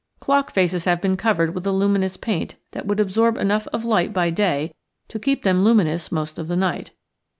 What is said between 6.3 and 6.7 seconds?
of the